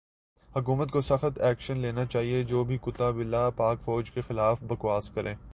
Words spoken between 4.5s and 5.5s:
بکواس کرے